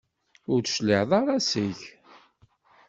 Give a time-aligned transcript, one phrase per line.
[0.51, 1.81] Ur d-cliɛeɣ ara seg-k.